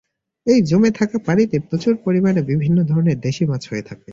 [0.47, 4.09] এই জমে থাকা পানিতে প্রচুর পরিমাণে বিভিন্ন ধরনের দেশি মাছ হয়ে থাকে।